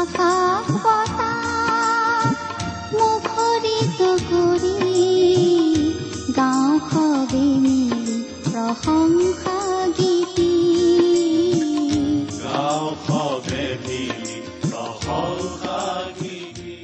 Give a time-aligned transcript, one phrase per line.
[0.00, 2.26] আকাশ বতাহ
[2.94, 4.78] মুখৰিত কৰি
[6.36, 9.58] গাঁও সবে মিলি প্ৰশংসা
[9.98, 10.52] গীতি।
[12.44, 15.78] গাঁও সবে মিলি প্ৰশংসা
[16.20, 16.76] গীতি।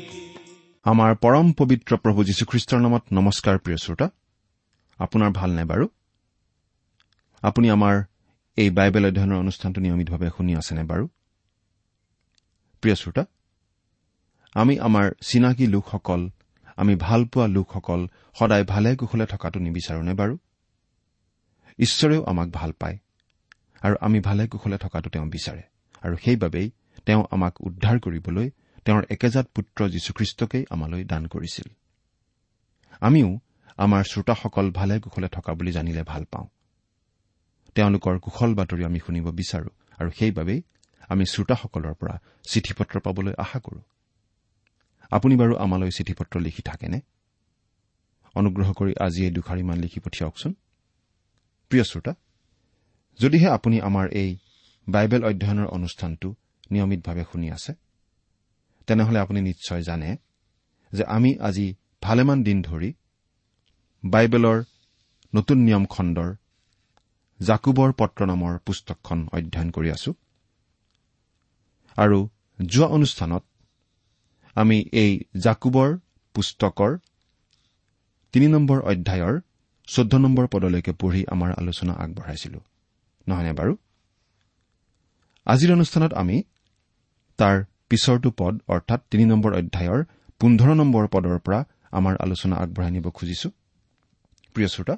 [0.85, 4.09] আমাৰ পৰম পবিত্ৰ প্ৰভু যীশুখ্ৰীষ্টৰ নামত নমস্কাৰ প্ৰিয় শ্ৰোতা।
[4.99, 5.89] আপোনাৰ ভালনে বাৰু?
[7.43, 8.03] আপুনি আমাৰ
[8.57, 11.09] এই বাইবেল অধ্যয়নৰ অনুষ্ঠানটো নিয়মিতভাৱে শুনি আছেনে বাৰু?
[12.81, 13.25] প্ৰিয় শ্ৰোতা
[14.55, 16.31] আমি আমাৰ চিনাকি লোকসকল
[16.77, 18.07] আমি ভালপোৱা লোকসকল
[18.39, 20.39] সদায় ভালে কুশলে থকাটো নিবিচাৰোনে বাৰু?
[21.79, 22.99] ঈশ্বৰেও আমাক ভাল পায়
[23.81, 25.63] আৰু আমি ভালে কুশলে থকাটো তেওঁ বিচাৰে
[26.03, 26.71] আৰু সেইবাবেই
[27.07, 28.51] তেওঁ আমাক উদ্ধাৰ কৰিবলৈ
[28.85, 31.71] তেওঁৰ একেজাত পুত্ৰ যীশুখ্ৰীষ্টকেই আমালৈ দান কৰিছিল।
[33.01, 33.41] আমিও
[33.77, 36.47] আমাৰ শ্ৰোতাসকল ভালে কুশলে থকা বুলি জানিলে ভাল পাওঁ।
[37.75, 39.69] তেওঁলোকৰ কুশল বাতৰি আমি শুনিব বিচাৰো
[39.99, 40.63] আৰু সেইবাবেই
[41.09, 42.15] আমি শ্ৰোতাসকলৰ পৰা
[42.51, 43.81] চিঠি পত্ৰ পাবলৈ আশা কৰো।
[45.11, 46.99] আপুনি বাৰু আমালৈ চিঠি পত্ৰ লিখি থাকেনে?
[48.37, 50.53] অনুগ্ৰহ কৰি আজি এই দুখাৰিমান লিখি পঠিয়াওকচোন।
[51.71, 52.13] প্ৰিয় শ্ৰোতা
[53.21, 54.31] যদিহে আপুনি আমাৰ এই
[54.87, 56.29] বাইবেল অধ্যয়নৰ অনুষ্ঠানটো
[56.71, 57.73] নিয়মিতভাৱে শুনি আছে
[58.87, 60.11] তেনেহলে আপুনি নিশ্চয় জানে
[60.93, 61.67] যে আমি আজি
[62.03, 62.91] ভালেমান দিন ধৰি
[64.05, 64.59] বাইবেলৰ
[65.35, 66.31] নতুন নিয়ম খণ্ডৰ
[67.41, 70.11] জাকুবৰ পত্ৰ নামৰ পুস্তকখন অধ্যয়ন কৰি আছো।
[71.99, 72.19] আৰু
[72.59, 73.43] যোৱা অনুষ্ঠানত
[74.57, 75.91] আমি এই জাকুবৰ
[76.35, 76.93] পুস্তকৰ
[78.35, 79.35] তিনি নম্বৰ অধ্যায়ৰ
[79.89, 82.61] চৈধ্য নম্বৰ পদলৈকে পঢ়ি আমাৰ আলোচনা আগবঢ়াইছিলো।
[83.27, 83.73] নহয়নে বাৰু?
[85.47, 86.37] আজিৰ অনুষ্ঠানত আমি
[87.39, 87.57] তাৰ
[87.89, 90.01] পিছৰটো পদ অৰ্থাৎ তিনি নম্বৰ অধ্যায়ৰ
[90.41, 91.61] পোন্ধৰ নম্বৰ পদৰ পৰা
[91.99, 93.49] আমাৰ আলোচনা আগবঢ়াই নিব খুজিছো।
[94.55, 94.95] প্ৰিয় শ্ৰোতা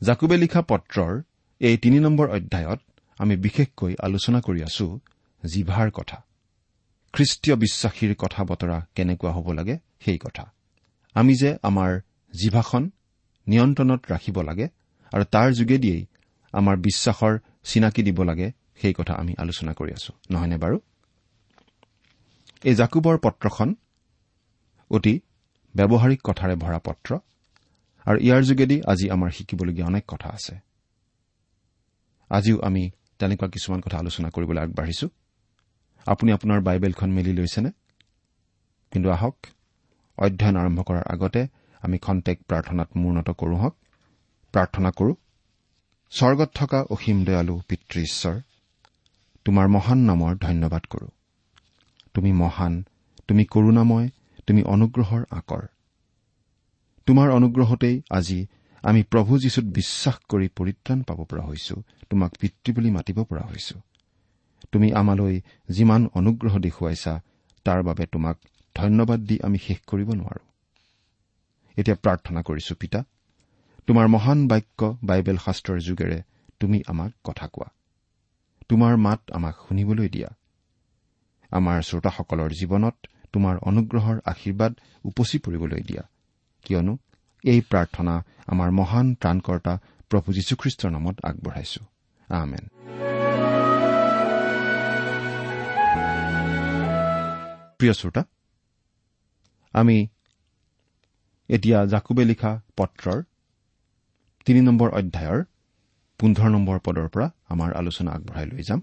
[0.00, 1.12] জাকুবে লিখা পত্ৰৰ
[1.60, 2.80] এই তিনি নম্বৰ অধ্যায়ত
[3.18, 4.86] আমি বিশেষকৈ আলোচনা কৰি আছো
[5.46, 6.24] জিভাৰ কথা।
[7.12, 10.52] খ্ৰীষ্টীয় বিশ্বাসীৰ কথা বতৰা কেনেকুৱা হ'ব লাগে সেই কথা।
[11.14, 12.00] আমি যে আমাৰ
[12.32, 12.90] জিভাখন
[13.46, 14.68] নিয়ন্ত্ৰণত ৰাখিব লাগে
[15.12, 16.06] আৰু তাৰ যোগেদিয়েই
[16.52, 18.52] আমাৰ বিশ্বাসৰ চিনাকি দিব লাগে
[18.82, 20.78] সেই কথা আমি আলোচনা কৰি আছো। নহয়নে বাৰু?
[22.64, 23.74] এই জাকুবৰ পত্ৰখন
[24.90, 25.20] অতি
[25.74, 27.18] ব্যৱহাৰিক কথাৰে ভৰা পত্ৰ
[28.06, 30.58] আৰু ইয়াৰ যোগেদি আজি আমাৰ শিকিবলগীয়া অনেক কথা আছে।
[32.30, 35.08] আজিও আমি তেনেকুৱা কিছুমান কথা আলোচনা কৰিবলৈ আগবাঢ়িছো।
[36.06, 37.70] আপুনি আপোনাৰ বাইবেলখন মেলি লৈছেনে?
[38.92, 39.36] কিন্তু আহক
[40.18, 41.46] অধ্যয়ন আৰম্ভ কৰাৰ আগতে
[41.80, 43.76] আমি খন্তেক প্ৰাৰ্থনাত মূৰ্ণত কৰোঁ হওক।
[44.52, 45.14] প্ৰাৰ্থনা কৰো
[46.10, 48.40] স্বৰ্গত থকা অসীম দয়ালু পিতৃ ঈশ্বৰ
[49.44, 51.08] তোমাৰ মহান নামৰ ধন্যবাদ কৰো।
[52.14, 52.84] তুমি মহান
[53.28, 54.08] তুমি কৰুণাময়
[54.46, 55.66] তুমি অনুগ্ৰহৰ আকৰ।
[57.06, 58.46] তোমাৰ অনুগ্ৰহতেই আজি
[58.82, 63.80] আমি প্ৰভু যীশুত বিশ্বাস কৰি পৰিত্ৰাণ পাব পৰা হৈছো তোমাক পিতৃ বুলি মাতিব পৰা হৈছো।
[64.72, 67.20] তুমি আমালৈ যিমান অনুগ্ৰহ দেখুৱাইছা
[67.64, 68.36] তাৰ বাবে তোমাক
[68.74, 70.44] ধন্যবাদ দি আমি শেষ কৰিব নোৱাৰো।
[71.76, 73.04] এতিয়া প্ৰাৰ্থনা কৰিছো পিতা।
[73.86, 76.22] তোমাৰ মহান বাক্য বাইবেল শাস্ত্ৰৰ যোগেৰে
[76.60, 77.68] তুমি আমাক কথা কোৱা।
[78.68, 80.28] তোমাৰ মাত আমাক শুনিবলৈ দিয়া।
[81.50, 82.96] আমাৰ শ্ৰোতাসকলৰ জীৱনত
[83.32, 84.72] তোমাৰ অনুগ্ৰহৰ আশীৰ্বাদ
[85.04, 86.02] উপচি পৰিবলৈ দিয়া।
[86.64, 86.98] কিয়নো
[87.44, 89.78] এই প্ৰাৰ্থনা আমাৰ মহান ত্ৰাণকৰ্তা
[90.10, 91.84] প্ৰভু যীশুখ্ৰীষ্টৰ নামত আগবঢ়াইছো।
[92.28, 93.03] আমেন।
[97.78, 98.22] প্ৰিয় শ্ৰোতা
[99.72, 100.08] আমি
[101.48, 103.22] এতিয়া জাকুবে লিখা পত্ৰৰ
[104.44, 105.44] তিনি নম্বৰ অধ্যায়ৰ
[106.20, 108.82] পোন্ধৰ নম্বৰ পদৰ পৰা আমাৰ আলোচনা আগবঢ়াই লৈ যাম।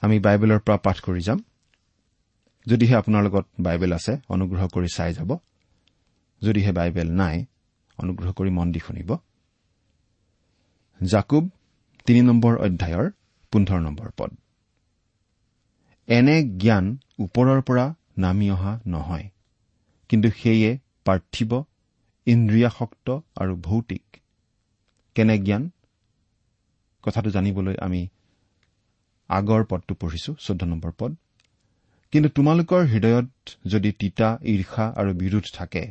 [0.00, 1.38] আমি বাইবেলৰ পৰা পাঠ কৰি যাম।
[2.66, 5.30] যদিহে আপোনাৰ লগত বাইবেল আছে অনুগ্ৰহ কৰি চাই যাব।
[6.42, 7.44] যদিহে বাইবেল নাই
[7.98, 9.16] অনুগ্ৰহ কৰি মন দি শুনিব।
[11.02, 11.50] জাকুব
[12.06, 13.10] তিনি নম্বৰ অধ্যায়ৰ
[13.52, 14.30] পোন্ধৰ নম্বৰ পদ।
[16.08, 19.30] এনে জ্ঞান ওপৰৰ পৰা নামি অহা নহয়।
[20.08, 21.52] কিন্তু সেয়ে পাৰ্থিৱ
[22.26, 24.04] ইন্দ্ৰিয়াসক্ত আৰু ভৌতিক।
[25.16, 25.70] কেনে জ্ঞান?
[27.02, 28.08] কথাটো জানিবলৈ আমি
[29.30, 31.12] আগৰ পদটো পঢ়িছো চৈধ্য নম্বৰ পদ।
[32.12, 33.28] কিন্তু তোমালোকৰ হৃদয়ত
[33.66, 35.82] যদি তিতা ঈৰ্ষা আৰু বিৰোধ থাকে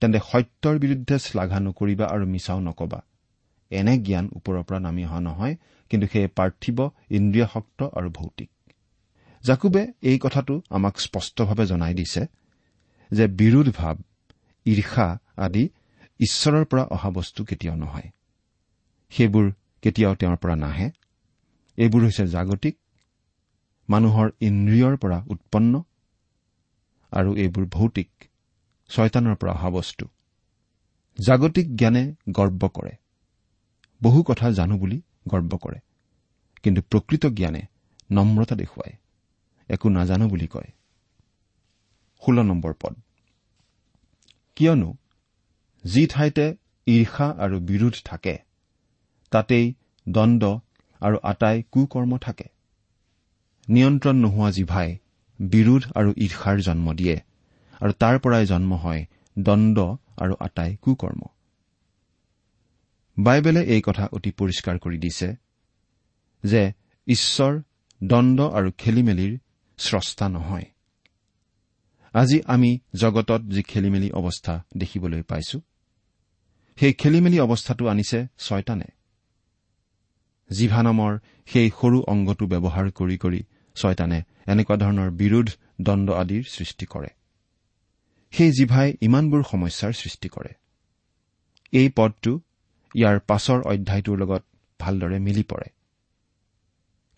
[0.00, 3.00] তেন্তে সত্যৰ বিৰুদ্ধে শ্লাঘা নকৰিবা আৰু মিছাও নকবা।
[3.70, 5.54] এনে জ্ঞান ওপৰৰ পৰা নামি অহা নহয়
[5.90, 6.78] কিন্তু সেয়ে পাৰ্থিৱ
[7.10, 8.50] ইন্দ্ৰিয়াসক্ত আৰু ভৌতিক।
[9.44, 12.22] জাকুবে এই কথাটো আমাক স্পষ্টভাৱে জনাই দিছে
[13.10, 13.96] যে বিৰোধ ভাৱ
[14.66, 15.06] ঈৰ্ষা
[15.36, 15.64] আদি
[16.20, 18.08] ঈশ্বৰৰ পৰা অহা বস্তু কেতিয়াও নহয়।
[19.12, 19.46] সেইবোৰ
[19.82, 20.90] কেতিয়াও তেওঁৰ পৰা নাহে।
[21.78, 22.76] এইবোৰ হৈছে জাগতিক
[23.88, 25.82] মানুহৰ ইন্দ্ৰিয়ৰ পৰা উৎপন্ন
[27.12, 28.10] আৰু এইবোৰ ভৌতিক
[28.90, 30.04] ছয়তানৰ পৰা অহা বস্তু।
[31.18, 32.92] জাগতিক জ্ঞানে গৰ্ব কৰে।
[34.02, 35.78] বহু কথা জানো বুলি গৰ্ব কৰে।
[36.62, 37.62] কিন্তু প্ৰকৃত জ্ঞানে
[38.10, 38.99] নম্ৰতা দেখুৱায়।
[39.74, 40.70] একো নাজানো বুলি কয়।
[42.22, 42.94] ষোল্ল নম্বৰ পদ।
[44.56, 44.90] কিয়নো
[45.84, 46.46] যি ঠাইতে
[46.86, 48.34] ঈৰ্ষা আৰু বিৰোধ থাকে
[49.32, 49.66] তাতেই
[50.06, 50.42] দণ্ড
[51.00, 52.48] আৰু আটাই কুকৰ্ম থাকে।
[53.68, 54.88] নিয়ন্ত্ৰণ নোহোৱা জিভাই
[55.40, 57.16] বিৰোধ আৰু ঈৰ্ষাৰ জন্ম দিয়ে
[57.80, 59.02] আৰু তাৰ পৰাই জন্ম হয়
[59.36, 59.76] দণ্ড
[60.22, 61.22] আৰু আটাই কুকৰ্ম।
[63.16, 65.28] বাইবেলে এই কথা অতি পৰিষ্কাৰ কৰি দিছে
[66.44, 66.62] যে
[67.06, 67.52] ঈশ্বৰ
[68.00, 69.32] দণ্ড আৰু খেলিমেলিৰ
[69.80, 70.68] স্ৰষ্টা নহয়।
[72.14, 75.58] আজি আমি জগতত যি খেলিমেলি অৱস্থা দেখিবলৈ পাইছো
[76.78, 78.88] সেই খেলিমেলি অৱস্থাটো আনিছে ছয়তানে।
[80.50, 81.12] জিভা নামৰ
[81.46, 83.40] সেই সৰু অংগটো ব্যৱহাৰ কৰি কৰি
[83.76, 85.48] ছয়তানে এনেকুৱা ধৰণৰ বিৰোধ
[85.80, 87.10] দণ্ড আদিৰ সৃষ্টি কৰে।
[88.32, 90.52] সেই জিভাই ইমানবোৰ সমস্যাৰ সৃষ্টি কৰে।
[91.72, 92.32] এই পদটো
[92.94, 94.42] ইয়াৰ পাছৰ অধ্যায়টোৰ লগত
[94.80, 95.68] ভালদৰে মিলি পৰে।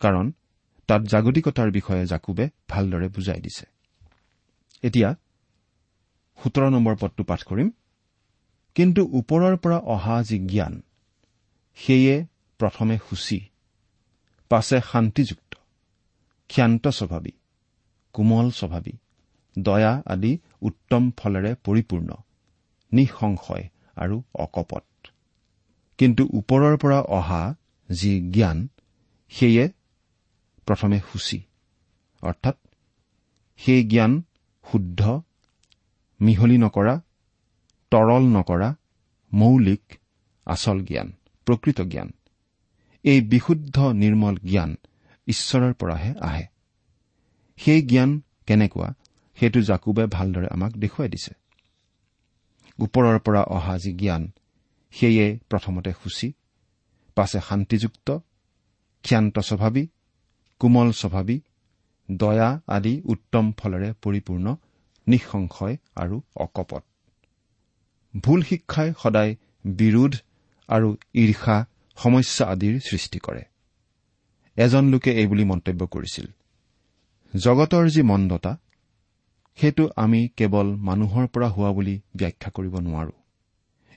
[0.01, 0.25] কাৰণ
[0.93, 3.65] তাত জাগতিকতাৰ বিষয়ে জাকুবে ভালদৰে বুজাই দিছে।
[4.83, 5.15] এতিয়া
[6.43, 7.71] সোতৰ নম্বৰ পদটো পাঠ কৰিম।
[8.75, 10.81] কিন্তু ওপৰৰ পৰা অহা যি জ্ঞান
[11.75, 12.25] সেয়ে
[12.59, 13.39] প্ৰথমে সূচী
[14.49, 15.53] পাছে শান্তিযুক্ত
[16.47, 17.31] ক্ষান্ত স্বভাৱী
[18.13, 18.93] কোমল স্বভাৱী
[19.59, 22.09] দয়া আদি উত্তম ফলেৰে পৰিপূৰ্ণ
[22.91, 25.07] নিঃসংশয় আৰু অকপট।
[25.97, 27.55] কিন্তু ওপৰৰ পৰা অহা
[27.91, 28.67] যি জ্ঞান
[29.29, 29.69] সেয়ে
[30.65, 31.41] প্ৰথমে সূচী।
[32.21, 32.57] অৰ্থাৎ
[33.57, 34.21] সেই জ্ঞান
[34.71, 35.21] শুদ্ধ
[36.21, 37.01] মিহলি নকৰা
[37.91, 38.75] তৰল নকৰা
[39.33, 39.93] মৌলিক
[40.45, 41.11] আচল জ্ঞান
[41.45, 42.11] প্ৰকৃত জ্ঞান।
[43.03, 44.77] এই বিশুদ্ধ নিৰ্মল জ্ঞান
[45.27, 46.45] ঈশ্বৰৰ পৰাহে আহে।
[47.57, 48.93] সেই জ্ঞান কেনেকুৱা
[49.39, 51.33] সেইটো জাকুবে ভালদৰে আমাক দেখুৱাই দিছে।
[52.79, 54.31] ওপৰৰ পৰা অহা যি জ্ঞান
[54.91, 56.33] সেয়ে প্ৰথমতে সূচী
[57.15, 58.17] পাছে শান্তিযুক্ত
[59.03, 59.87] ক্ষান্ত স্বভাৱী
[60.63, 61.37] কোমল স্বভাৱী
[62.09, 64.55] দয়া আদি উত্তম ফলেৰে পৰিপূৰ্ণ
[65.07, 66.83] নিঃসংশয় আৰু অকপট।
[68.13, 69.31] ভুল শিক্ষাই সদায়
[69.65, 70.13] বিৰোধ
[70.69, 71.57] আৰু ঈৰ্ষা
[71.97, 73.43] সমস্যা আদিৰ সৃষ্টি কৰে।
[74.57, 76.27] এজন লোকে এইবুলি মন্তব্য কৰিছিল
[77.33, 78.53] জগতৰ যি মন্দতা
[79.57, 83.13] সেইটো আমি কেৱল মানুহৰ পৰা হোৱা বুলি ব্যাখ্যা কৰিব নোৱাৰো।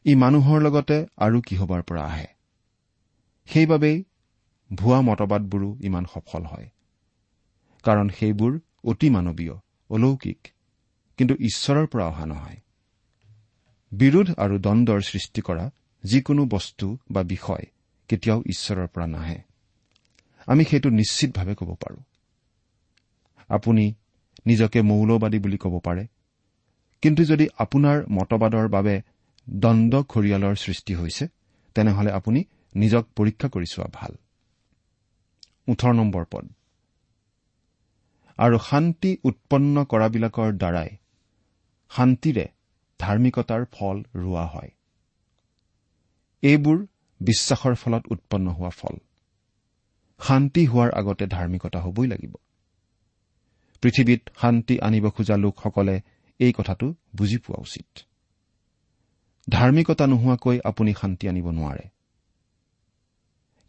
[0.07, 2.27] ই মানুহৰ লগতে আৰু কিহবাৰ পৰা আহে?
[3.49, 3.97] সেইবাবেই
[4.75, 6.69] ভুৱা মতবাদবোৰো ইমান সফল হয়।
[7.85, 9.55] কাৰণ সেইবোৰ অতি মানৱীয়
[9.91, 10.49] অলৌকিক
[11.19, 12.57] কিন্তু ঈশ্বৰৰ পৰা অহা নহয়।
[13.93, 15.71] বিৰোধ আৰু দ্বন্দ্বৰ সৃষ্টি কৰা
[16.05, 17.67] যিকোনো বস্তু বা বিষয়
[18.09, 19.43] কেতিয়াও ঈশ্বৰৰ পৰা নাহে।
[20.47, 22.03] আমি সেইটো নিশ্চিতভাৱে ক'ব পাৰোঁ।
[23.49, 23.95] আপুনি
[24.47, 26.07] নিজকে মৌলবাদী বুলি ক'ব পাৰে
[27.03, 29.03] কিন্তু যদি আপোনাৰ মতবাদৰ বাবে
[29.51, 31.29] দণ্ড খৰিয়ালৰ সৃষ্টি হৈছে
[31.75, 32.45] তেনেহলে আপুনি
[32.75, 34.15] নিজক পৰীক্ষা কৰি চোৱা ভাল।
[35.69, 36.47] ওঠৰ নম্বৰ পদ।
[38.39, 40.91] আৰু শান্তি উৎপন্ন কৰাবিলাকৰ দ্বাৰাই
[41.91, 42.47] শান্তিৰে
[43.01, 44.71] ধাৰ্মিকতাৰ ফল ৰোৱা হয়।
[46.43, 46.87] এইবোৰ
[47.21, 48.97] বিশ্বাসৰ ফলত উৎপন্ন হোৱা ফল।
[50.21, 52.35] শান্তি হোৱাৰ আগতে ধাৰ্মিকতা হবই লাগিব।
[53.83, 56.01] পৃথিৱীত শান্তি আনিব খোজা লোকসকলে
[56.41, 57.99] এই কথাটো বুজি পোৱা উচিত।
[59.51, 61.89] ধাৰ্মিকতা নোহোৱাকৈ আপুনি শান্তি আনিব নোৱাৰে।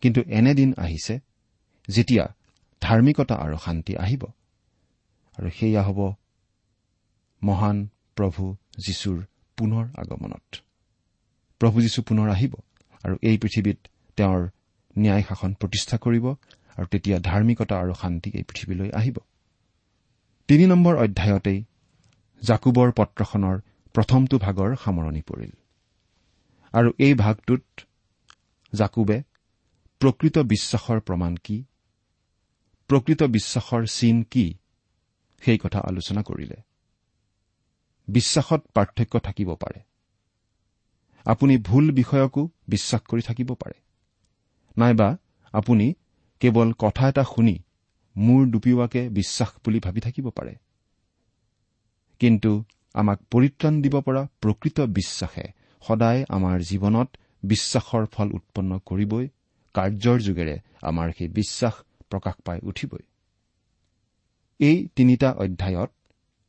[0.02, 1.20] কিন্তু এনেদিন আহিছে
[1.88, 2.26] যেতিয়া
[2.82, 4.24] ধাৰ্মিকতা আৰু শান্তি আহিব
[5.38, 6.00] আৰু সেয়া হ'ব
[7.42, 7.78] মহান
[8.16, 8.44] প্ৰভু
[8.86, 9.18] যীশুৰ
[9.58, 10.56] পুনৰ আগমনত।
[11.62, 12.54] প্ৰভু যীশু পুনৰ আহিব
[13.04, 13.80] আৰু এই পৃথিৱীত
[14.18, 14.42] তেওঁৰ
[14.96, 16.26] ন্যায় শাসন প্ৰতিষ্ঠা কৰিব
[16.78, 19.18] আৰু তেতিয়া ধাৰ্মিকতা আৰু শান্তি এই পৃথিৱীলৈ আহিব।
[20.50, 21.60] তিনি নম্বৰ অধ্যায়তেই
[22.42, 23.56] জাকুবৰ পত্ৰখনৰ
[23.96, 25.54] প্ৰথমটো ভাগৰ সামৰণি পৰিল।
[26.74, 27.64] আৰু এই ভাগটোত
[28.74, 29.18] জাকুবে
[30.02, 31.58] প্ৰকৃত বিশ্বাসৰ প্ৰমাণ কি
[32.88, 34.54] প্ৰকৃত বিশ্বাসৰ চিন কি?
[35.42, 36.56] সেই কথা আলোচনা কৰিলে।
[38.08, 39.80] বিশ্বাসত পাৰ্থক্য থাকিব পাৰে।
[41.26, 43.74] আপুনি ভুল বিষয়কো বিশ্বাস কৰি থাকিব পাৰে।
[44.78, 45.18] নাইবা
[45.54, 45.94] আপুনি
[46.40, 47.64] কেৱল কথা এটা শুনি
[48.18, 50.56] মূৰ ডুপিওৱাকে বিশ্বাস বুলি ভাবি থাকিব পাৰে।
[52.20, 52.64] কিন্তু
[52.94, 55.44] আমাক পৰিত্ৰাণ দিব পৰা প্ৰকৃত বিশ্বাসে
[55.88, 57.10] সদায় আমাৰ জীৱনত
[57.44, 59.28] বিশ্বাসৰ ফল উৎপন্ন কৰিবই
[59.74, 61.74] কাৰ্যৰ যোগেৰে আমাৰ সেই বিশ্বাস
[62.10, 63.04] প্ৰকাশ পাই উঠিবই।
[64.60, 65.92] এই তিনিটা অধ্যায়ত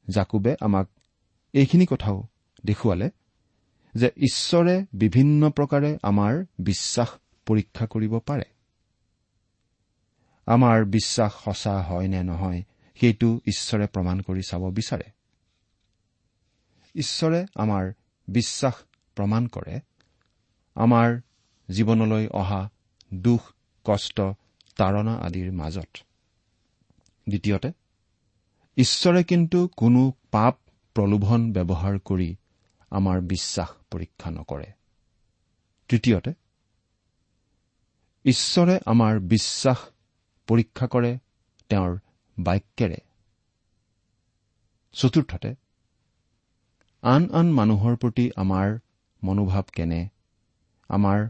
[0.09, 0.89] জাকুবে আমাক
[1.53, 2.27] এইখিনি কথাও
[2.65, 3.11] দেখুৱালে
[3.95, 7.09] যে ঈশ্বৰে বিভিন্ন প্ৰকাৰে আমাৰ বিশ্বাস
[7.47, 8.45] পৰীক্ষা কৰিব পাৰে।
[10.47, 12.63] আমাৰ বিশ্বাস সঁচা হয় নে নহয়
[13.01, 15.05] সেইটো ঈশ্বৰে প্ৰমাণ কৰি চাব বিচাৰে।
[16.95, 17.93] ঈশ্বৰে আমাৰ
[18.29, 18.75] বিশ্বাস
[19.15, 19.81] প্ৰমাণ কৰে।
[20.75, 21.21] আমাৰ
[21.69, 22.71] জীৱনলৈ অহা
[23.15, 23.41] দুখ
[23.85, 24.21] কষ্ট
[24.79, 26.03] তাৰণা আদিৰ মাজত।
[27.27, 27.73] দ্বিতীয়তে
[28.77, 30.55] ঈশ্বৰে কিন্তু কোনো পাপ
[30.97, 32.37] প্ৰলোভন ব্যৱহাৰ কৰি
[32.91, 34.69] আমাৰ বিশ্বাস পৰীক্ষা নকৰে।
[35.89, 36.33] তৃতীয়তে
[38.25, 39.79] ঈশ্বৰে আমাৰ বিশ্বাস
[40.49, 41.19] পৰীক্ষা কৰে
[41.69, 41.99] তেওঁৰ
[42.39, 42.99] বাক্যেৰে।
[44.93, 45.55] চতুৰ্থতে
[47.03, 48.79] আন আন মানুহৰ প্ৰতি আমাৰ
[49.23, 50.09] মনোভাৱ কেনে?
[50.89, 51.29] আমাৰ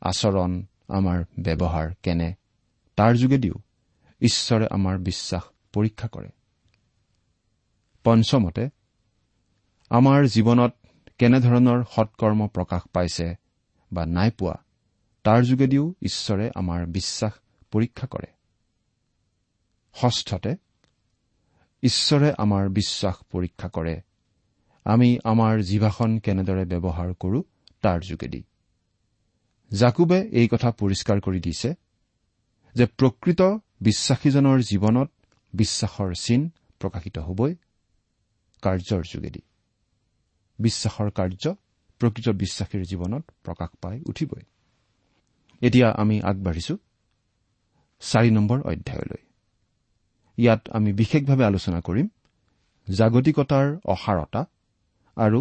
[0.00, 2.41] আচৰণ আমাৰ ব্যৱহাৰ কেনে?
[2.96, 3.54] তাৰ যোগেদিও
[4.20, 6.28] ঈশ্বৰে আমাৰ বিশ্বাস পৰীক্ষা কৰে।
[8.04, 8.68] পঞ্চমতে
[9.90, 10.72] আমাৰ জীৱনত
[11.18, 13.34] কেনেধৰণৰ সৎকৰ্ম প্ৰকাশ পাইছে
[13.92, 14.64] বা নাই পোৱা
[15.24, 17.32] তাৰ যোগেদিও ঈশ্বৰে আমাৰ বিশ্বাস
[17.70, 18.26] পৰীক্ষা কৰে।
[19.94, 20.56] ষষ্ঠতে
[21.82, 24.00] ঈশ্বৰে আমাৰ বিশ্বাস পৰীক্ষা কৰে।
[24.84, 27.42] আমি আমাৰ জিভাখন কেনেদৰে ব্যৱহাৰ কৰো
[27.82, 28.42] তাৰ যোগেদি।
[29.72, 31.74] জাকুবে এই কথা পৰিষ্কাৰ কৰি দিছে।
[32.74, 33.40] যে প্ৰকৃত
[33.80, 35.08] বিশ্বাসীজনৰ জীৱনত
[35.54, 36.50] বিশ্বাসৰ চিন
[36.80, 37.54] প্ৰকাশিত হবই
[38.62, 39.42] কাৰ্যৰ যোগেদি।
[40.58, 41.44] বিশ্বাসৰ কাৰ্য
[42.00, 44.44] প্ৰকৃত বিশ্বাসীৰ জীৱনত প্ৰকাশ পাই উঠিবই।
[45.62, 46.74] এতিয়া আমি আগবাঢ়িছো
[48.00, 49.22] চাৰি নম্বৰ অধ্যায়লৈ।
[50.38, 52.08] ইয়াত আমি বিশেষভাৱে আলোচনা কৰিম
[52.88, 54.42] জাগতিকতাৰ অসাৰতা
[55.16, 55.40] আৰু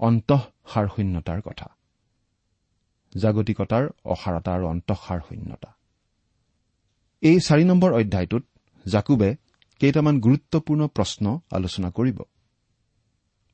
[0.00, 1.68] অন্তঃসাৰ শূন্যতাৰ কথা।
[3.12, 5.70] জাগতিকতাৰ অসাৰতা আৰু অন্তঃসাৰ শূন্যতা
[7.24, 8.44] এই চাৰি নম্বৰ অধ্যায়টোত
[8.84, 9.28] জাকুবে
[9.80, 12.18] কেইটামান গুৰুত্বপূৰ্ণ প্ৰশ্ন আলোচনা কৰিব।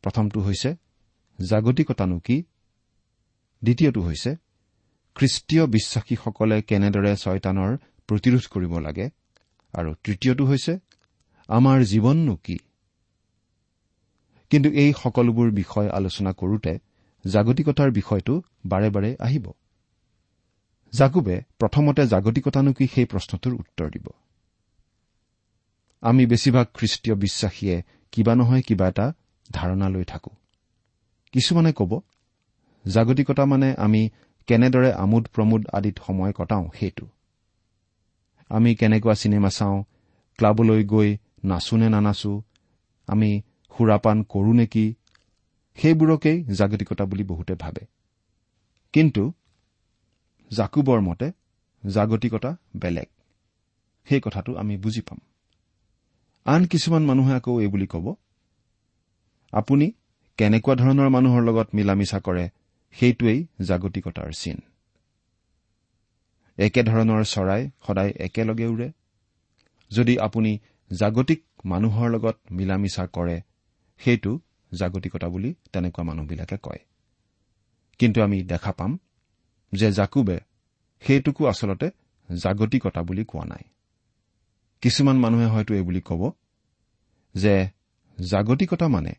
[0.04, 0.70] প্ৰথমটো হৈছে
[1.38, 2.36] জাগতিকতানো কি?
[3.62, 4.30] দ্বিতীয়টো হৈছে
[5.16, 7.70] খ্ৰীষ্টীয় বিশ্বাসীসকলে কেনেদৰে ছয়তানৰ
[8.08, 9.06] প্ৰতিৰোধ কৰিব লাগে?
[9.74, 10.72] আৰু তৃতীয়টো হৈছে
[11.48, 12.56] আমাৰ জীৱননো কি?
[14.50, 16.72] কিন্তু এই সকলোবোৰ বিষয় আলোচনা কৰোঁতে
[17.24, 18.34] জাগতিকতাৰ বিষয়টো
[18.66, 19.46] বাৰে বাৰে আহিব।
[20.92, 24.06] জাকুবে প্ৰথমতে জাগতিকতানো কি সেই প্ৰশ্নটোৰ উত্তৰ দিব।
[26.02, 27.82] আমি বেছিভাগ খ্ৰীষ্টীয় বিশ্বাসীয়ে
[28.12, 29.12] কিবা নহয় কিবা এটা
[29.52, 30.30] ধাৰণা লৈ থাকো।
[31.32, 32.00] কিছুমানে ক'ব
[32.86, 34.10] জাগতিকতা মানে আমি
[34.46, 37.06] কেনেদৰে আমোদ প্ৰমোদ আদিত সময় কটাওঁ সেইটো।
[38.48, 39.84] আমি কেনেকুৱা চিনেমা চাওঁ
[40.38, 42.42] ক্লাবলৈ গৈ নাচো নে নানাচো
[43.06, 43.42] আমি
[43.78, 44.94] সুৰাপান কৰো নেকি
[45.78, 47.86] সেইবোৰকেই জাগতিকতা বুলি বহুতে ভাবে।
[48.92, 49.32] কিন্তু
[50.50, 51.32] জাকুবৰ মতে
[51.86, 53.08] জাগতিকতা বেলেগ।
[54.06, 55.18] সেই কথাটো আমি বুজি পাম।
[56.46, 58.06] আন কিছুমান মানুহে আকৌ এই বুলি ক'ব
[59.52, 59.86] আপুনি
[60.38, 62.44] কেনেকুৱা ধৰণৰ মানুহৰ লগত মিলা মিছা কৰে
[62.96, 64.58] সেইটোৱেই জাগতিকতাৰ চিন।
[66.58, 68.88] একেধৰণৰ চৰাই সদায় একেলগে উৰে।
[69.90, 70.58] যদি আপুনি
[70.90, 73.36] জাগতিক মানুহৰ লগত মিলা মিছা কৰে
[74.00, 74.32] সেইটো
[74.72, 76.80] জাগতিকতা বুলি তেনেকুৱা মানুহবিলাকে কয়।
[77.98, 78.98] কিন্তু আমি দেখা পাম
[79.72, 80.40] যে জাকুবে
[81.00, 81.90] সেইটোকো আচলতে
[82.28, 83.64] জাগতিকতা বুলি কোৱা নাই।
[84.80, 86.32] কিছুমান মানুহে হয়তো এই বুলি ক'ব
[87.34, 87.68] যে
[88.20, 89.12] জাগতিকতা মানে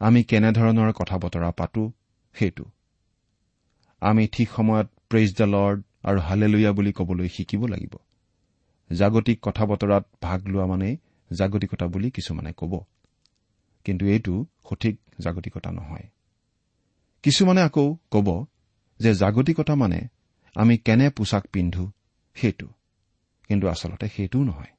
[0.00, 1.92] আমি কেনেধৰণৰ কথা বতৰা পাতো
[2.34, 2.64] সেইটো।
[4.00, 7.94] আমি ঠিক সময়ত প্ৰেইজ দ্য লৰ্ড আৰু হালেলুয়া বুলি ক'বলৈ শিকিব লাগিব।
[8.90, 10.96] জাগতিক কথা বতৰাত ভাগ লোৱা মানেই
[11.32, 12.72] জাগতিকতা বুলি কিছুমানে ক'ব।
[13.84, 16.06] কিন্তু এইটো সঠিক জাগতিকতা নহয়।
[17.22, 18.46] কিছুমানে আকৌ ক'ব
[19.02, 20.00] যে জাগতিকতা মানে
[20.54, 21.84] আমি কেনে পোছাক পিন্ধো
[22.34, 22.68] সেইটো।
[23.48, 24.72] কিন্তু আচলতে সেইটোও নহয়।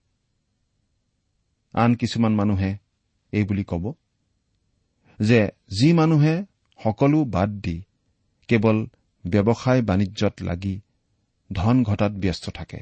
[1.73, 2.71] আন কিছুমান মানুহে
[3.31, 3.85] এই বুলি ক'ব
[5.19, 5.39] যে
[5.79, 6.35] যি মানুহে
[6.83, 7.77] সকলো বাদ দি
[8.47, 8.77] কেৱল
[9.25, 10.75] ব্যৱসায় বাণিজ্যত লাগি
[11.49, 12.79] ধন ঘটাত ব্যস্ত থাকে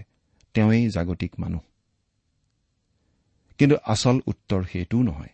[0.54, 1.64] তেওঁই জাগতিক মানুহ।
[3.58, 5.34] কিন্তু আচল উত্তৰ সেইটোও নহয়।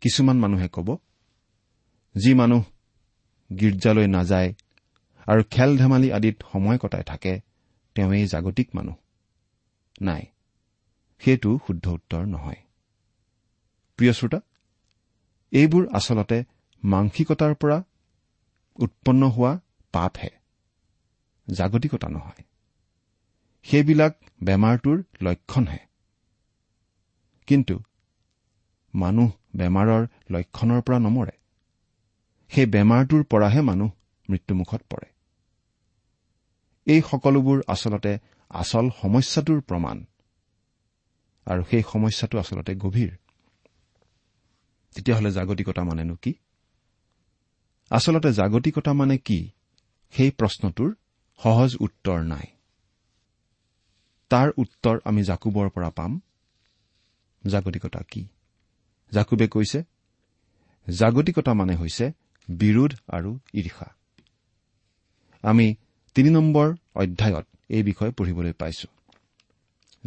[0.00, 0.88] কিছুমান মানুহে ক'ব
[2.14, 2.62] যি মানুহ
[3.50, 4.54] গীৰ্জালৈ নাযায়
[5.26, 7.40] আৰু খেল ধেমালি আদিত সময় কটাই থাকে
[7.94, 8.96] তেওঁই জাগতিক মানুহ।
[10.02, 10.26] নাই
[11.18, 12.60] সেইটো শুদ্ধ উত্তৰ নহয়।
[13.98, 14.40] প্ৰিয় শ্ৰোতা
[15.52, 16.44] এইবোৰ আচলতে
[16.84, 17.78] মাংসিকতাৰ পৰা
[18.76, 19.60] উৎপন্ন হোৱা
[19.92, 20.30] পাপহে
[21.48, 22.42] জাগতিকতা নহয়।
[23.64, 24.12] সেইবিলাক
[24.44, 25.78] বেমাৰটোৰ লক্ষণহে।
[27.46, 27.74] কিন্তু
[28.94, 31.34] মানুহ বেমাৰৰ লক্ষণৰ পৰা নমৰে।
[32.48, 33.90] সেই বেমাৰটোৰ পৰাহে মানুহ
[34.30, 35.06] মৃত্যুমুখত পৰে।
[36.86, 38.18] এই সকলোবোৰ আচলতে
[38.50, 40.04] আচল সমস্যাটোৰ প্ৰমাণ।
[41.44, 43.16] আৰু সেই সমস্যাটো আচলতে গভীৰ।
[44.94, 46.34] তেতিয়াহ'লে জাগতিকতা মানেনো কি?
[47.90, 49.50] আচলতে জাগতিকতা মানে কি?
[50.10, 50.94] সেই প্ৰশ্নটোৰ
[51.42, 52.46] সহজ উত্তৰ নাই।
[54.28, 56.20] তাৰ উত্তৰ আমি জাকুবৰ পৰা পাম।
[57.46, 58.28] জাগতিকতা কি?
[59.12, 59.84] জাকুবে কৈছে
[60.88, 62.12] জাগতিকতা মানে হৈছে
[62.48, 63.94] বিৰোধ আৰু ঈৰ্ষা।
[65.42, 65.74] আমি
[66.14, 68.88] তিনি নম্বৰ অধ্যায়ত এই বিষয়ে পঢ়িবলৈ পাইছো।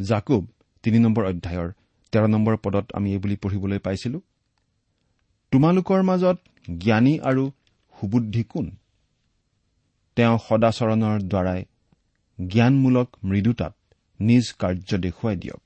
[0.03, 0.47] জাকুব
[0.83, 1.71] তিনি নম্বৰ অধ্যায়ৰ
[2.11, 4.21] তেৰ নম্বৰ পদত আমি এই বুলি পঢ়িবলৈ পাইছিলো
[5.51, 6.37] তোমালোকৰ মাজত
[6.77, 7.51] জ্ঞানী আৰু
[8.01, 8.71] সুবুদ্ধি কোন?
[10.15, 11.65] তেওঁ সদাচৰণৰ দ্বাৰাই
[12.47, 13.75] জ্ঞানমূলক মৃদুতাত
[14.19, 15.61] নিজ কাৰ্য দেখুৱাই দিয়ক।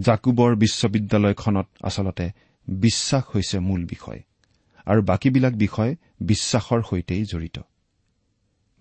[0.00, 2.30] জাকুবৰ বিশ্ববিদ্যালয়খনত আচলতে
[2.68, 4.22] বিশ্বাস হৈছে মূল বিষয়।
[4.86, 7.58] আৰু বাকীবিলাক বিষয় বিশ্বাসৰ সৈতেই জড়িত।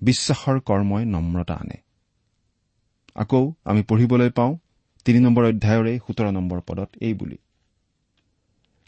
[0.02, 1.78] বিশ্বাসৰ কৰ্মই নম্ৰতা আনে।
[3.16, 4.58] আকৌ আমি পঢ়িবলৈ পাওঁ
[5.06, 7.38] তিনি নম্বৰ অধ্যায়ৰে সোতৰ নম্বৰ পদত এই বুলি।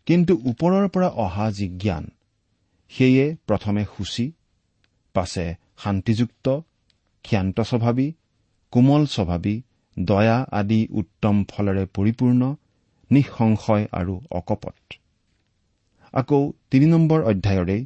[0.05, 2.09] কিন্তু ওপৰৰ পৰা অহা যি জ্ঞান
[2.89, 4.31] সেয়ে প্ৰথমে সূচী
[5.13, 6.59] পাছে শান্তিযুক্ত
[7.23, 8.13] ক্ষান্ত স্বভাৱী
[8.71, 9.61] কোমল স্বভাৱী
[9.99, 12.55] দয়া আদি উত্তম ফলেৰে পৰিপূৰ্ণ
[13.11, 14.93] নিঃসংশয় আৰু অকপট।
[16.13, 17.85] আকৌ তিনি নম্বৰ অধ্যায়ৰে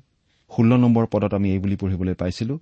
[0.51, 2.59] ষোল্ল নম্বৰ পদত আমি এই বুলি পঢ়িবলৈ পাইছিলো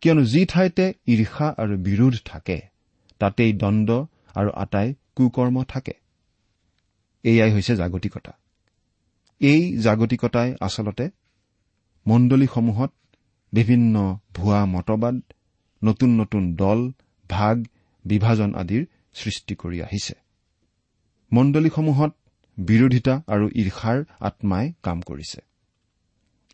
[0.00, 2.60] কিয়নো যি ঠাইতে ঈৰ্ষা আৰু বিৰোধ থাকে
[3.18, 3.90] তাতেই দণ্ড
[4.34, 5.92] আৰু আটাই কুকৰ্ম থাকে।
[7.22, 8.32] এয়াই হৈছে জাগতিকতা।
[9.40, 11.10] এই জাগতিকতাই আচলতে
[12.06, 12.92] মণ্ডলীসমূহত
[13.52, 15.20] বিভিন্ন ভুৱা মতবাদ
[15.84, 16.92] নতুন নতুন দল
[17.28, 17.64] ভাগ
[18.04, 20.14] বিভাজন আদিৰ সৃষ্টি কৰি আহিছে।
[21.32, 22.14] মণ্ডলীসমূহত
[22.58, 25.40] বিৰোধিতা আৰু ঈৰ্ষাৰ আত্মাই কাম কৰিছে।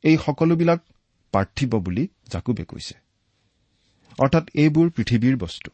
[0.05, 0.81] এই সকলোবিলাক
[1.35, 2.95] পাৰ্থিৱ বুলি জাকুবে কৈছে।
[4.19, 5.71] অৰ্থাৎ এইবোৰ পৃথিৱীৰ বস্তু।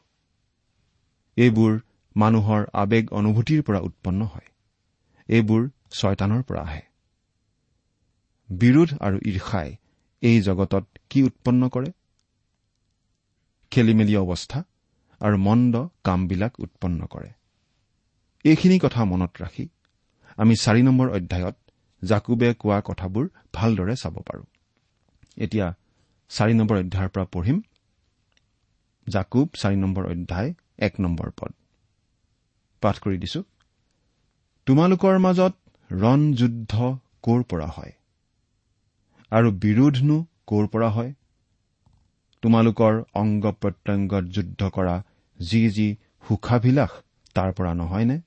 [1.36, 1.80] এইবোৰ
[2.16, 4.48] মানুহৰ আৱেগ অনুভূতিৰ পৰা উৎপন্ন হয়।
[5.28, 6.82] এইবোৰ ছয়তানৰ পৰা আহে।
[8.50, 9.76] বিৰোধ আৰু ঈৰ্ষাই
[10.22, 11.92] এই জগতত কি উৎপন্ন কৰে?
[13.70, 14.64] খেলিমেলি অৱস্থা
[15.20, 17.30] আৰু মন্দ কামবিলাক উৎপন্ন কৰে।
[18.44, 19.68] এইখিনি কথা মনত ৰাখি
[20.36, 21.56] আমি চাৰি নম্বৰ অধ্যায়ত
[22.02, 24.44] জাকুবে কোৱা কথাবোৰ ভালদৰে চাব পাৰোঁ।
[25.36, 25.66] এতিয়া
[26.30, 27.62] চাৰি নম্বৰ অধ্যায়ৰ পৰা পঢ়িম।
[29.08, 31.52] জাকুব চাৰি নম্বৰ অধ্যায় এক নম্বৰ পদ।
[32.82, 33.42] পাঠ কৰি দিছো।
[34.66, 35.54] তোমালোকৰ মাজত
[35.92, 36.72] ৰণ যুদ্ধ
[37.22, 37.92] ক'ৰ পৰা হয়?
[39.30, 41.14] আৰু বিৰোধনো ক'ৰ পৰা হয়?
[42.42, 45.02] তোমালোকৰ অংগ প্ৰত্যংগত যুদ্ধ কৰা
[45.40, 45.96] যি যি
[46.28, 46.90] সুখাভিলাষ
[47.34, 48.20] তাৰ পৰা নহয়নে?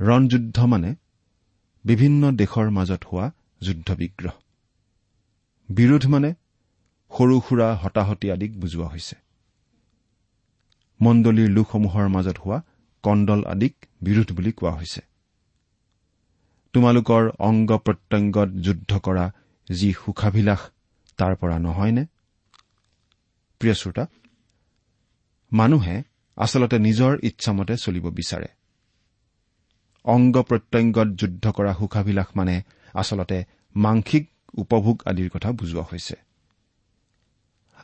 [0.00, 0.94] ৰণযুদ্ধ মানে
[1.84, 3.26] বিভিন্ন দেশৰ মাজত হোৱা
[3.60, 4.34] যুদ্ধ বিগ্ৰহ
[5.68, 6.30] বিৰোধ মানে
[7.10, 9.16] সৰু সুৰা হতাহতি আদিক বুজোৱা হৈছে।
[11.00, 12.58] মণ্ডলীৰ লোকসমূহৰ মাজত হোৱা
[13.02, 15.00] কণ্ডল আদিক বিৰোধ বুলি কোৱা হৈছে।
[16.72, 19.26] তোমালোকৰ অংগ প্ৰত্যংগত যুদ্ধ কৰা
[19.68, 20.60] যি সুখাভিলাষ
[21.18, 22.04] তাৰ পৰা নহয়নে?
[23.60, 24.04] প্ৰিয় শ্ৰোতা
[25.52, 26.02] মানুহে
[26.36, 28.59] আচলতে নিজৰ ইচ্ছামতে চলিব বিচাৰে।
[30.04, 32.62] অংগ প্ৰত্যংগত যুদ্ধ কৰা সুখাভিলাষ মানে
[32.94, 33.44] আচলতে
[33.76, 36.14] মাংসিক উপভোগ আদিৰ কথা বুজোৱা হৈছে।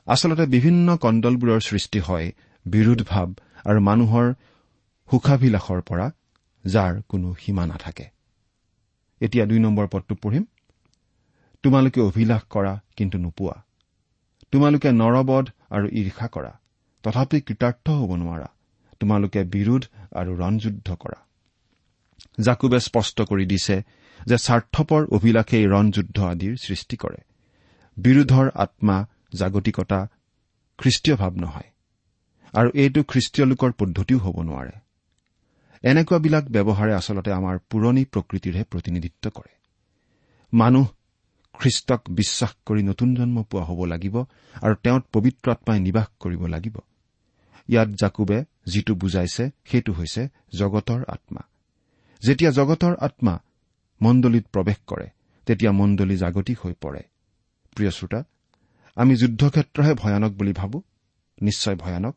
[0.07, 2.33] আচলতে বিভিন্ন কণ্ডলবোৰৰ সৃষ্টি হয়
[2.67, 3.29] বিৰোধ ভাৱ
[3.65, 4.35] আৰু মানুহৰ
[5.11, 6.11] সুখাভিলাষৰ পৰা
[6.67, 8.07] যাৰ কোনো সীমা নাথাকে।
[9.21, 10.45] এতিয়া দুই নম্বৰ পদটো পঢ়িম।
[11.63, 13.63] তোমালোকে অভিলাষ কৰা কিন্তু নোপোৱা।
[14.53, 16.59] তোমালোকে নৰবধ আৰু ঈৰ্ষা কৰা।
[17.03, 18.49] তথাপি কৃতাৰ্থ হ'ব নোৱাৰা।
[19.01, 21.26] তোমালোকে বিৰোধ আৰু ৰণযুদ্ধ কৰা।
[22.41, 23.77] জাকুবে স্পষ্ট কৰি দিছে
[24.27, 27.21] যে স্বাৰ্থপৰ অভিলাষেই ৰণযুদ্ধ আদিৰ সৃষ্টি কৰে।
[27.97, 28.97] বিৰোধৰ আত্মা
[29.35, 30.01] জাগতিকতা
[30.79, 31.71] খ্ৰীষ্টীয় ভাৱ নহয়
[32.55, 34.75] আৰু এইটো খ্ৰীষ্টীয় লোকৰ পদ্ধতিও হ'ব নোৱাৰে।
[35.85, 39.53] এনেকুৱাবিলাক ব্যৱহাৰে আচলতে আমাৰ পুৰণি প্ৰকৃতিৰহে প্ৰতিনিধিত্ব কৰে।
[40.53, 40.87] মানুহ
[41.55, 44.17] খ্ৰীষ্টক বিশ্বাস কৰি নতুন জন্ম পোৱা হ'ব লাগিব
[44.63, 46.77] আৰু তেওঁত পবিত্ৰ আত্মাই নিবাস কৰিব লাগিব।
[47.69, 50.23] ইয়াত জাকুবে যিটো বুজাইছে সেইটো হৈছে
[50.59, 51.43] জগতৰ আত্মা।
[52.27, 53.35] যেতিয়া জগতৰ আত্মা
[54.01, 55.07] মণ্ডলীত প্ৰৱেশ কৰে
[55.47, 57.03] তেতিয়া মণ্ডলী জাগতিক হৈ পৰে।
[57.77, 58.21] প্ৰিয় শ্ৰোতা
[58.97, 60.79] আমি যুদ্ধক্ষেত্ৰহে ভয়ানক বুলি ভাবো
[61.43, 62.15] নিশ্চয় ভয়ানক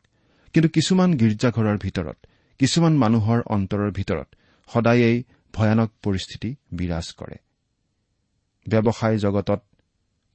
[0.54, 2.18] কিন্তু কিছুমান গীৰ্জাঘৰৰ ভিতৰত
[2.60, 4.28] কিছুমান মানুহৰ অন্তৰৰ ভিতৰত
[4.70, 5.16] সদায়েই
[5.54, 7.36] ভয়ানক পৰিস্থিতি বিৰাজ কৰে।
[8.66, 9.60] ব্যৱসায় জগতত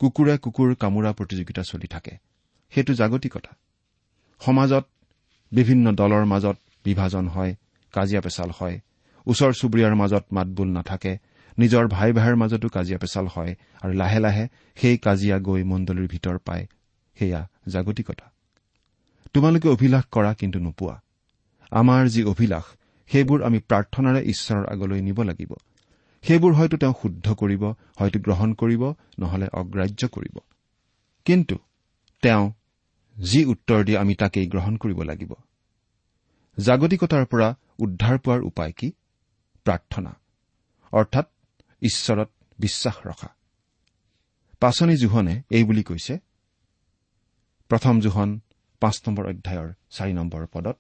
[0.01, 2.13] কুকুৰে কুকুৰ কামোৰা প্ৰতিযোগিতা চলি থাকে।
[2.73, 3.51] সেইটো জাগতিকতা।
[4.41, 4.85] সমাজত
[5.51, 7.51] বিভিন্ন দলৰ মাজত বিভাজন হয়
[7.93, 8.75] কাজিয়া পেচাল হয়
[9.27, 11.13] ওচৰ চুবুৰীয়াৰ মাজত মাতবোল নাথাকে।
[11.57, 16.37] নিজৰ ভাই ভাইৰ মাজতো কাজিয়া পেচাল হয় আৰু লাহে লাহে সেই কাজিয়া গৈ মণ্ডলীৰ ভিতৰ
[16.37, 16.67] পায়।
[17.17, 18.25] সেয়া জাগতিকতা
[19.33, 20.95] তোমালোকে অভিলাষ কৰা কিন্তু নোপোৱা।
[21.71, 22.65] আমাৰ যি অভিলাষ
[23.09, 25.51] সেইবোৰ আমি প্ৰাৰ্থনাৰে ঈশ্বৰৰ আগলৈ নিব লাগিব।
[26.23, 27.63] সেইবোৰ হয়তো তেওঁ শুদ্ধ কৰিব
[27.99, 28.83] হয়তো গ্ৰহণ কৰিব
[29.19, 30.35] নহলে অগ্ৰাহ্য কৰিব।
[31.25, 31.55] কিন্তু
[32.21, 32.51] তেওঁ
[33.21, 35.31] যি উত্তৰ দিয়ে আমি তাকেই গ্ৰহণ কৰিব লাগিব।
[36.57, 38.91] জাগতিকতাৰ পৰা উদ্ধাৰ পোৱাৰ উপায় কি?
[39.65, 40.11] প্ৰাৰ্থনা।
[40.93, 41.25] অৰ্থাৎ
[41.81, 43.29] ঈশ্বৰত বিশ্বাস ৰখা।
[44.59, 46.19] পাচনি জোহনে এই বুলি কৈছে
[47.69, 48.39] প্ৰথম জোহন
[48.81, 50.77] পাঁচ নম্বৰ অধ্যায়ৰ চাৰি নম্বৰ পদত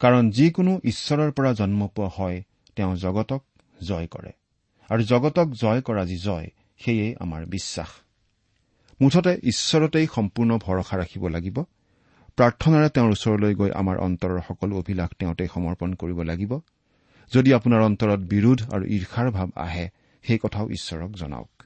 [0.00, 2.42] কাৰণ যিকোনো ঈশ্বৰৰ পৰা জন্ম পোৱা হয়
[2.76, 3.42] তেওঁ জগতক
[3.82, 4.32] জয় কৰে।
[4.88, 6.48] আৰু জগতক জয় কৰা যি জয়
[6.78, 7.88] সেয়েই আমাৰ বিশ্বাস।
[9.00, 11.62] মুঠতে ঈশ্বৰতেই সম্পূৰ্ণ ভৰসা ৰাখিব লাগিব।
[12.36, 16.60] প্ৰাৰ্থনাৰে তেওঁৰ ওচৰলৈ গৈ আমাৰ অন্তৰৰ সকলো অভিলাষ তেওঁতেই সমৰ্পণ কৰিব লাগিব।
[17.34, 19.88] যদি আপোনাৰ অন্তৰত বিৰোধ আৰু ঈৰ্ষাৰ ভাৱ আহে
[20.24, 21.62] সেই কথাও ঈশ্বৰক জনাওক।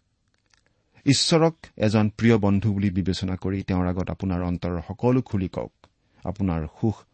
[1.07, 5.73] ঈশ্বৰক এজন প্ৰিয় বন্ধু বুলি বিবেচনা কৰি তেওঁৰ আগত আপোনাৰ অন্তৰৰ সকলো খুলি কওক।
[6.25, 7.05] আপোনাৰ সুখ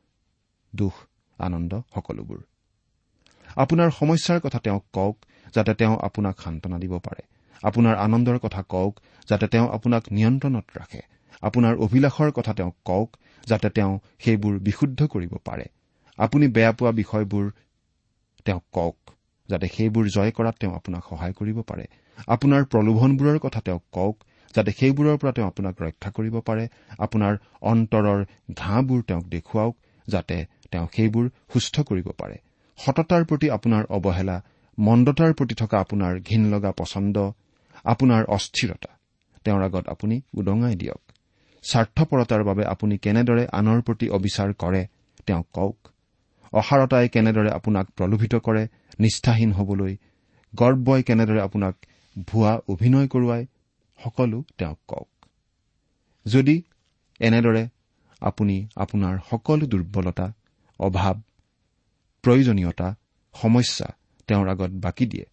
[0.77, 0.95] দুখ
[1.39, 2.39] আনন্দ সকলোবোৰ।
[3.57, 5.17] আপোনাৰ সমস্যাৰ কথা তেওঁক কওক
[5.55, 7.23] যাতে তেওঁ আপোনাক সান্তনা দিব পাৰে।
[7.63, 11.01] আপোনাৰ আনন্দৰ কথা কওক যাতে তেওঁ আপোনাক নিয়ন্ত্ৰণত ৰাখে।
[11.43, 15.65] আপোনাৰ অভিলাষৰ কথা তেওঁক কওক যাতে তেওঁ সেইবোৰ বিশুদ্ধ কৰিব পাৰে।
[16.17, 17.53] আপুনি বেয়া পোৱা বিষয়বোৰ
[18.45, 18.97] তেওঁক কওক
[19.49, 21.85] যাতে সেইবোৰ জয় কৰাত তেওঁ আপোনাক সহায় কৰিব পাৰে।
[22.27, 24.17] আপোনাৰ প্ৰলোভনবোৰৰ কথা তেওঁক কওক
[24.55, 28.25] যাতে সেইবোৰৰ পৰা তেওঁ আপোনাক ৰক্ষা কৰিব পাৰে। আপোনাৰ অন্তৰৰ
[28.57, 29.77] ঘাঁহবোৰ তেওঁক দেখুৱাওক
[30.07, 30.37] যাতে
[30.71, 32.37] তেওঁ সেইবোৰ সুস্থ কৰিব পাৰে।
[32.79, 34.37] সততাৰ প্ৰতি আপোনাৰ অৱহেলা
[34.79, 37.17] মন্দতাৰ প্ৰতি থকা আপোনাৰ ঘীন লগা পচন্দ
[37.85, 38.91] আপোনাৰ অস্থিৰতা
[39.45, 41.03] তেওঁৰ আগত আপুনি উদঙাই দিয়ক।
[41.65, 44.87] স্বাৰ্থপৰতাৰ বাবে আপুনি কেনেদৰে আনৰ প্ৰতি অবিচাৰ কৰে
[45.27, 45.92] তেওঁক কওক।
[46.53, 48.63] অসাৰতাই কেনেদৰে আপোনাক প্ৰলোভিত কৰে
[49.01, 49.97] নিষ্ঠাহীন হবলৈ
[50.55, 51.75] গৰ্বই কেনেদৰে আপোনাক
[52.27, 53.47] ভুৱা অভিনয় কৰোৱাই
[54.05, 55.09] সকলো তেওঁক কওক।
[56.27, 56.63] যদি
[57.21, 57.69] এনেদৰে
[58.21, 60.27] আপুনি আপোনাৰ সকলো দুৰ্বলতা
[60.81, 61.17] অভাৱ
[62.25, 62.89] প্ৰয়োজনীয়তা
[63.35, 63.89] সমস্যা
[64.29, 65.27] তেওঁৰ আগত বাকী দিয়ে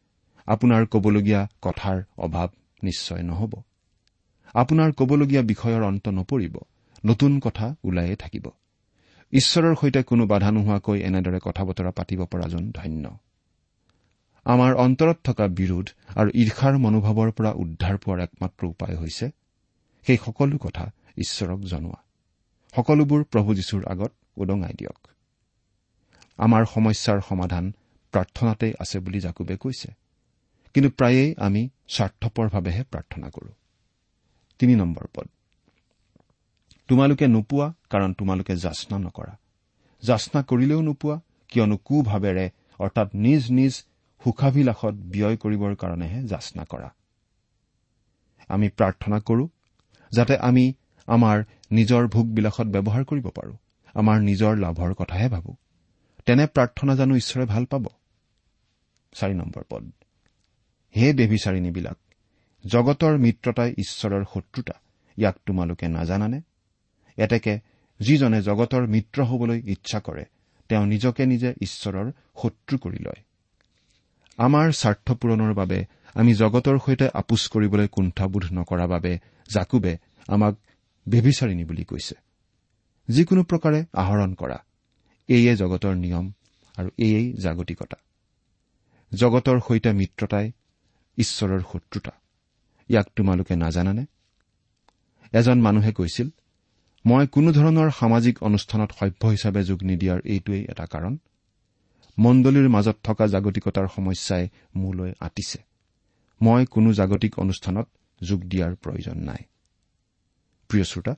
[0.48, 2.48] আপোনাৰ কবলগীয়া কথাৰ অভাৱ
[2.84, 3.54] নিশ্চয় নহ'ব।
[4.54, 6.56] আপোনাৰ কবলগীয়া বিষয়ৰ অন্ত নপৰিব
[7.06, 8.46] নতুন কথা ওলায়ে থাকিব।
[9.32, 13.18] ঈশ্বৰৰ সৈতে কোনো বাধা নোহোৱাকৈ এনেদৰে কথা বতৰা পাতিব পৰাজন ধন্য।
[14.46, 19.30] আমাৰ অন্তৰত থকা বিৰোধ আৰু ঈৰ্ষাৰ মনোভাৱৰ পৰা উদ্ধাৰ পোৱাৰ একমাত্ৰ উপায় হৈছে
[20.08, 22.04] সেই সকলো কথা ঈশ্বৰক জনোৱা।
[22.76, 25.08] সকলোবোৰ প্ৰভু যীশুৰ আগত উদঙাই দিয়ক।
[26.38, 27.74] আমাৰ সমস্যাৰ সমাধান
[28.12, 29.94] প্ৰাৰ্থনাতেই আছে বুলি জাকুবে কৈছে।
[30.74, 33.52] কিন্তু প্ৰায়েই আমি স্বাৰ্থপৰভাৱেহে প্ৰাৰ্থনা কৰো।
[34.60, 35.28] তিনি নম্বৰ পদ।
[36.90, 39.38] তোমালোকে নোপোৱা কাৰণ তোমালোকে যাচনা নকৰা।
[40.04, 42.50] যাচনা কৰিলেও নোপোৱা কিয়নো কুভাৱেৰে
[42.80, 43.74] অৰ্থাৎ নিজ নিজ
[44.24, 46.90] সুখাভিলাষত ব্যয় কৰিবৰ কাৰণেহে যাচনা কৰা।
[48.48, 49.48] আমি প্ৰাৰ্থনা কৰো
[50.12, 50.74] যাতে আমি
[51.06, 53.54] আমাৰ নিজৰ ভোগবিলাসত ব্যৱহাৰ কৰিব পাৰো
[53.94, 55.56] আমাৰ নিজৰ লাভৰ কথাহে ভাবো।
[56.26, 57.86] তেনে প্ৰাৰ্থনা জানো ঈশ্বৰে ভাল পাব?
[59.70, 59.92] পদ।
[60.96, 61.98] হে বেবিচাৰিণীবিলাক
[62.66, 64.74] জগতৰ মিত্ৰতাই ঈশ্বৰৰ শত্ৰুতা
[65.18, 66.42] ইয়াক তোমালোকে নাজানানে?
[67.20, 67.54] এতেকে
[68.00, 70.24] যিজনে জগতৰ মিত্ৰ হবলৈ ইচ্ছা কৰে
[70.70, 72.08] তেওঁ নিজকে নিজে ঈশ্বৰৰ
[72.42, 73.22] শত্ৰু কৰি লয়।
[74.38, 75.80] আমাৰ স্বাৰ্থ পূৰণৰ বাবে
[76.14, 79.12] আমি জগতৰ সৈতে আপোচ কৰিবলৈ কুণ্ঠাবোধ নকৰা বাবে
[79.50, 79.94] জাকুবে
[80.28, 80.54] আমাক
[81.08, 82.16] বেবিচাৰিণী বুলি কৈছে।
[83.10, 84.58] যিকোনো প্ৰকাৰে আহৰণ কৰা
[85.30, 86.26] এয়ে জগতৰ নিয়ম
[86.78, 87.98] আৰু এয়েই জাগতিকতা।
[89.12, 90.52] জগতৰ সৈতে মিত্ৰতাই
[91.18, 92.14] ঈশ্বৰৰ শত্ৰুতা।
[92.90, 94.04] ইয়াক তোমালোকে নাজানানে?
[95.34, 96.28] এজন মানুহে কৈছিল
[97.10, 101.18] মই কোনো ধৰণৰ সামাজিক অনুষ্ঠানত সভ্য হিচাপে যোগ নিদিয়াৰ এইটোৱেই এটা কাৰণ।
[102.20, 105.64] মণ্ডলীৰ মাজত থকা জাগতিকতাৰ সমস্যাই মোলৈ আঁতিছে।
[106.42, 107.88] মই কোনো জাগতিক অনুষ্ঠানত
[108.22, 109.44] যোগ দিয়াৰ প্ৰয়োজন নাই।
[110.68, 111.16] প্ৰিয় শ্ৰোতা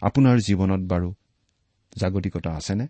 [0.00, 1.14] আপোনাৰ জীৱনত বাৰু
[1.96, 2.86] জাগতিকতা আছেনে?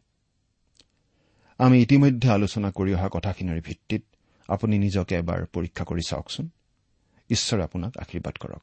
[1.59, 4.03] আমি ইতিমধ্যে আলোচনা কৰি অহা কথাখিনিৰ ভিত্তিত
[4.49, 6.49] আপুনি নিজকে এবাৰ পৰীক্ষা কৰি চাওকচোন।
[7.31, 8.63] ঈশ্বৰে আপোনাক আশীৰ্বাদ কৰক।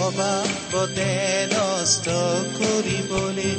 [0.00, 1.12] অবাবতে
[1.52, 2.06] নষ্ট
[2.56, 3.52] কৰিবলৈ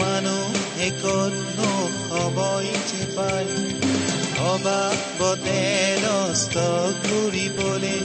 [0.00, 1.70] মানুহে কতনো
[2.08, 3.50] সময় যে পায়
[4.52, 5.60] অবাবতে
[6.04, 6.54] নষ্ট
[7.04, 7.98] কৰিবলৈ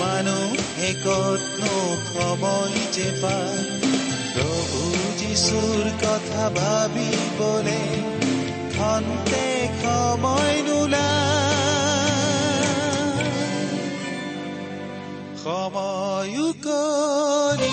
[0.00, 1.74] মানুহে কতনো
[2.12, 3.60] সময় যে পায়
[4.34, 4.80] প্ৰভু
[5.20, 7.82] যিচুৰ কথা ভাবিবলে
[8.76, 9.46] খন্তে
[9.82, 11.63] সময় নোলায়।
[15.44, 17.72] সময়ো কৰি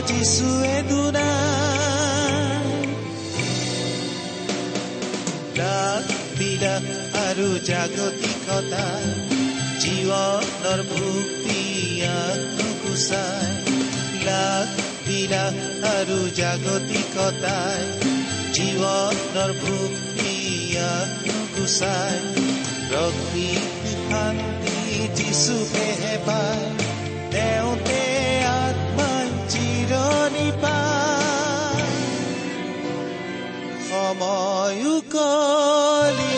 [0.00, 2.64] নেমেলিব যিচুৱে দুনাই
[5.58, 6.04] লাখ
[6.38, 6.84] বিলাস
[7.20, 8.86] আৰু জাগতিকতা
[9.82, 11.62] জীৱনৰ ভুক্তি
[12.56, 13.48] নুগুচাই
[14.24, 14.68] লাখ
[15.06, 15.56] বিলাস
[15.92, 17.82] আৰু জাগতিকতাই
[18.56, 20.34] জীৱনৰ ভুক্তি
[21.26, 22.18] নুগুচাই
[22.88, 24.76] প্ৰকৃতি শান্তি
[25.16, 26.66] যিচুকেহে পায়
[27.32, 27.89] তেওঁতে আত্মা
[30.30, 31.86] জিৰণি পায়
[33.86, 36.29] সময় উকলি